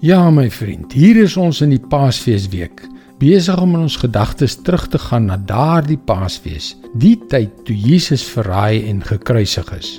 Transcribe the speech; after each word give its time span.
Ja, 0.00 0.30
my 0.32 0.46
vriend, 0.48 0.94
hier 0.96 1.18
is 1.20 1.34
ons 1.36 1.58
in 1.60 1.74
die 1.74 1.82
Paasfeesweek, 1.92 2.78
besig 3.20 3.58
om 3.60 3.74
in 3.76 3.82
ons 3.84 3.98
gedagtes 4.00 4.54
terug 4.64 4.86
te 4.88 4.96
gaan 4.96 5.26
na 5.28 5.36
daardie 5.36 5.98
Paasfees, 6.08 6.70
die 6.96 7.18
tyd 7.28 7.52
toe 7.66 7.76
Jesus 7.76 8.24
verraai 8.24 8.88
en 8.88 9.02
gekruisig 9.04 9.68
is. 9.76 9.90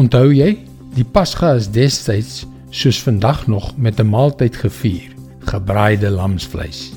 Onthou 0.00 0.30
jy, 0.32 0.54
die 0.96 1.04
Pasga 1.04 1.52
is 1.58 1.68
destyds 1.68 2.46
soos 2.72 3.02
vandag 3.04 3.44
nog 3.52 3.74
met 3.76 4.00
'n 4.00 4.08
maaltyd 4.08 4.56
gevier, 4.56 5.12
gebraaide 5.44 6.08
lamsvleis. 6.08 6.94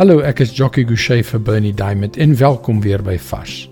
Hallo, 0.00 0.20
ek 0.20 0.40
is 0.40 0.56
Jockey 0.56 0.88
Gouchee 0.88 1.22
vir 1.22 1.40
Bernie 1.40 1.74
Diamond 1.74 2.16
en 2.16 2.36
welkom 2.36 2.80
weer 2.80 3.02
by 3.02 3.18
Vars. 3.18 3.68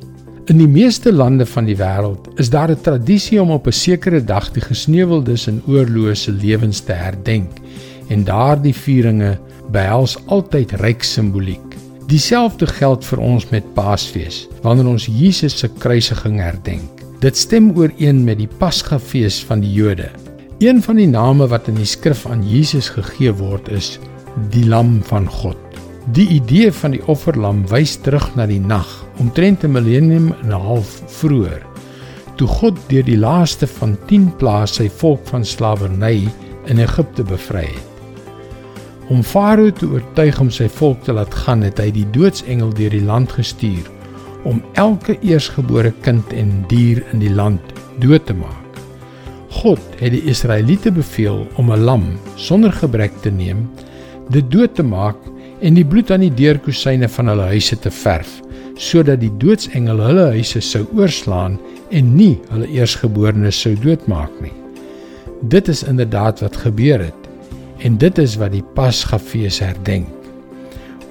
In 0.53 0.59
die 0.59 0.69
meeste 0.69 1.13
lande 1.13 1.47
van 1.47 1.65
die 1.65 1.77
wêreld 1.77 2.29
is 2.37 2.51
daar 2.51 2.69
'n 2.71 2.83
tradisie 2.83 3.41
om 3.41 3.51
op 3.51 3.67
'n 3.67 3.73
sekere 3.73 4.21
dag 4.21 4.53
die 4.53 4.61
gesneuweldes 4.61 5.47
en 5.47 5.63
oorlose 5.67 6.31
lewens 6.31 6.81
te 6.81 6.93
herdenk 6.93 7.65
en 8.09 8.25
daardie 8.25 8.75
vieringe 8.75 9.39
behels 9.73 10.17
altyd 10.27 10.73
ryk 10.83 11.05
simboliek. 11.05 11.75
Dieselfde 12.11 12.67
geld 12.69 13.05
vir 13.09 13.21
ons 13.25 13.47
met 13.49 13.67
Paasfees, 13.75 14.45
wanneer 14.63 14.91
ons 14.93 15.07
Jesus 15.09 15.57
se 15.59 15.71
kruisiging 15.81 16.37
herdenk. 16.43 17.01
Dit 17.25 17.39
stem 17.41 17.71
ooreen 17.79 18.25
met 18.27 18.43
die 18.43 18.51
Pasgafees 18.61 19.39
van 19.49 19.63
die 19.65 19.73
Jode. 19.73 20.11
Een 20.61 20.83
van 20.85 21.01
die 21.01 21.09
name 21.09 21.49
wat 21.49 21.71
in 21.73 21.79
die 21.81 21.89
skrif 21.89 22.27
aan 22.29 22.45
Jesus 22.45 22.91
gegee 22.93 23.33
word 23.33 23.71
is 23.73 23.95
die 24.53 24.67
lam 24.69 24.99
van 25.09 25.31
God. 25.31 25.57
Die 26.13 26.27
idee 26.37 26.69
van 26.73 26.93
die 26.93 27.01
offerlam 27.09 27.63
wys 27.71 27.97
terug 28.05 28.27
na 28.37 28.45
die 28.47 28.61
nag, 28.61 28.91
omtrent 29.23 29.65
'n 29.65 29.73
millennium 29.73 30.35
en 30.43 30.53
'n 30.53 30.61
half 30.69 31.01
vroeër, 31.09 31.63
toe 32.37 32.49
God 32.49 32.77
deur 32.89 33.05
die 33.05 33.19
laaste 33.19 33.67
van 33.67 33.97
10 34.07 34.29
plaae 34.37 34.67
sy 34.67 34.89
volk 34.89 35.27
van 35.27 35.45
slawerny 35.45 36.29
in 36.67 36.79
Egipte 36.79 37.23
bevry 37.23 37.67
het. 37.73 37.94
Om 39.13 39.23
Farao 39.23 39.69
te 39.69 39.85
oortuig 39.85 40.39
om 40.41 40.49
sy 40.51 40.65
volk 40.79 41.03
te 41.05 41.13
laat 41.13 41.35
gaan, 41.45 41.61
het 41.67 41.81
hy 41.83 41.91
die 41.93 42.07
doodsengel 42.15 42.71
deur 42.77 42.95
die 42.95 43.05
land 43.05 43.33
gestuur 43.37 43.91
om 44.49 44.63
elke 44.81 45.17
eersgebore 45.25 45.93
kind 46.05 46.33
en 46.37 46.53
dier 46.69 47.03
in 47.13 47.21
die 47.21 47.33
land 47.33 47.75
dood 48.01 48.25
te 48.29 48.37
maak. 48.37 48.79
God 49.61 49.81
het 50.01 50.13
die 50.13 50.25
Israeliete 50.29 50.93
beveel 50.93 51.45
om 51.61 51.73
'n 51.73 51.85
lam 51.85 52.05
sonder 52.37 52.73
gebrek 52.73 53.13
te 53.23 53.31
neem, 53.31 53.69
dit 54.31 54.51
dood 54.51 54.75
te 54.75 54.83
maak 54.83 55.17
en 55.61 55.75
die 55.75 55.85
bloed 55.85 56.11
aan 56.11 56.25
die 56.25 56.35
deurkusyne 56.35 57.09
van 57.09 57.29
hulle 57.29 57.49
huise 57.53 57.77
te 57.79 57.91
verf, 57.91 58.41
sodat 58.77 59.21
die 59.21 59.33
doodsengel 59.39 60.01
hulle 60.01 60.27
huise 60.37 60.61
sou 60.61 60.87
oorslaan 60.97 61.59
en 61.91 62.17
nie 62.17 62.41
hulle 62.51 62.69
eersgeborenes 62.69 63.61
sou 63.61 63.75
doodmaak 63.75 64.33
nie. 64.41 64.53
Dit 65.43 65.69
is 65.69 65.83
inderdaad 65.83 66.41
wat 66.41 66.57
gebeur 66.57 67.01
het. 67.05 67.24
En 67.85 67.99
dit 68.01 68.19
is 68.19 68.39
wat 68.41 68.55
die 68.55 68.65
Pasgafees 68.75 69.59
herdenk. 69.61 70.09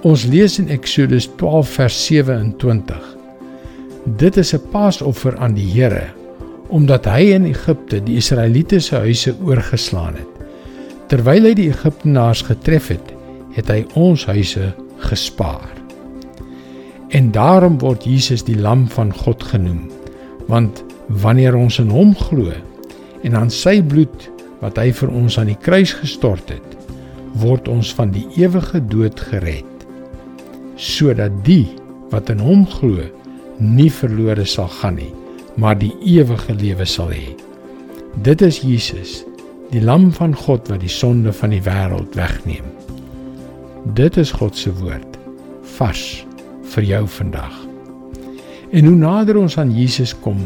Ons 0.03 0.25
lees 0.25 0.57
in 0.59 0.71
Eksodus 0.73 1.29
12 1.37 1.69
vers 1.77 1.97
27. 2.07 3.03
Dit 4.17 4.37
is 4.37 4.53
'n 4.53 4.61
Paasoffer 4.71 5.37
aan 5.37 5.53
die 5.53 5.69
Here 5.69 6.09
omdat 6.73 7.05
hy 7.05 7.33
in 7.35 7.45
Egipte 7.45 7.99
die 8.03 8.15
Israeliete 8.17 8.79
se 8.79 8.95
huise 8.95 9.35
oorgeslaan 9.45 10.15
het. 10.17 10.45
Terwyl 11.11 11.43
hy 11.43 11.53
die 11.53 11.69
Egiptenaars 11.69 12.41
getref 12.41 12.87
het, 12.87 13.13
het 13.53 13.69
hy 13.69 13.83
ons 13.93 14.25
huise 14.25 14.73
gespaar. 14.97 15.69
En 17.13 17.31
daarom 17.31 17.77
word 17.77 18.07
Jesus 18.09 18.43
die 18.43 18.57
lam 18.57 18.87
van 18.89 19.13
God 19.13 19.43
genoem, 19.43 19.91
want 20.47 20.83
wanneer 21.07 21.55
ons 21.55 21.77
in 21.79 21.93
hom 21.93 22.15
glo 22.15 22.49
en 23.21 23.35
aan 23.35 23.53
sy 23.53 23.81
bloed 23.81 24.32
wat 24.63 24.79
hy 24.79 24.89
vir 24.95 25.11
ons 25.11 25.37
aan 25.39 25.51
die 25.51 25.59
kruis 25.59 25.93
gestort 25.99 26.49
het, 26.53 26.77
word 27.43 27.67
ons 27.67 27.91
van 27.97 28.13
die 28.15 28.25
ewige 28.39 28.79
dood 28.87 29.19
gered. 29.29 29.87
Sodat 30.79 31.35
die 31.47 31.67
wat 32.13 32.31
in 32.31 32.41
hom 32.41 32.63
glo, 32.69 33.03
nie 33.59 33.89
verlore 33.91 34.45
sal 34.49 34.69
gaan 34.81 34.97
nie, 35.01 35.11
maar 35.59 35.77
die 35.77 35.93
ewige 36.07 36.55
lewe 36.57 36.87
sal 36.89 37.11
hê. 37.13 37.33
Dit 38.25 38.41
is 38.45 38.61
Jesus, 38.61 39.21
die 39.73 39.81
lam 39.81 40.11
van 40.13 40.35
God 40.37 40.69
wat 40.69 40.83
die 40.83 40.91
sonde 40.91 41.33
van 41.33 41.53
die 41.53 41.61
wêreld 41.65 42.15
wegneem. 42.17 42.65
Dit 43.97 44.17
is 44.21 44.31
God 44.31 44.55
se 44.57 44.71
woord 44.79 45.17
vars 45.77 46.23
vir 46.75 46.85
jou 46.87 47.03
vandag. 47.17 47.55
En 48.73 48.85
hoe 48.89 48.97
nader 48.97 49.37
ons 49.41 49.57
aan 49.57 49.73
Jesus 49.73 50.13
kom, 50.23 50.39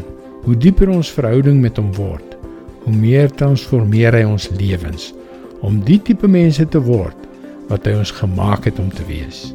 hoe 0.44 0.56
dieper 0.56 0.90
ons 0.92 1.12
verhouding 1.12 1.60
met 1.60 1.76
hom 1.80 1.92
word, 1.96 2.37
hoe 2.88 2.96
meer 2.96 3.28
transformeer 3.36 4.16
hy 4.16 4.24
ons 4.24 4.48
lewens 4.56 5.10
om 5.66 5.80
die 5.84 5.98
tipe 6.00 6.28
mense 6.30 6.64
te 6.72 6.80
word 6.80 7.26
wat 7.68 7.84
hy 7.84 7.98
ons 8.00 8.14
gemaak 8.16 8.64
het 8.64 8.78
om 8.80 8.88
te 8.88 9.04
wees. 9.08 9.50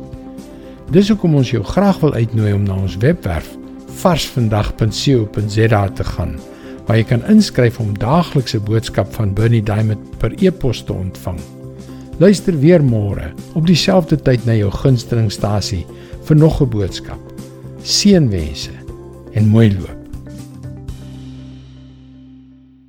Dis 0.94 1.10
hoekom 1.10 1.40
ons 1.40 1.50
jou 1.50 1.64
graag 1.66 2.02
wil 2.04 2.14
uitnooi 2.14 2.52
om 2.54 2.68
na 2.68 2.78
ons 2.86 2.98
webwerf 3.02 3.50
varsvandag.co.za 4.04 5.84
te 5.98 6.06
gaan 6.12 6.36
waar 6.84 7.00
jy 7.00 7.08
kan 7.08 7.26
inskryf 7.32 7.80
om 7.80 7.96
daaglikse 7.98 8.60
boodskap 8.68 9.10
van 9.16 9.34
Bernie 9.34 9.64
Diamond 9.64 10.04
per 10.20 10.36
e-pos 10.44 10.84
te 10.84 10.94
ontvang. 10.94 11.40
Luister 12.20 12.60
weer 12.60 12.84
môre 12.84 13.32
op 13.56 13.66
dieselfde 13.66 14.20
tyd 14.20 14.46
na 14.46 14.60
jou 14.60 14.70
gunstelingstasie 14.84 15.86
vir 16.28 16.38
nog 16.38 16.62
'n 16.62 16.70
boodskap. 16.70 17.22
Seënwense 17.82 18.76
en 19.34 19.48
mooi 19.48 19.72
loop. 19.74 20.03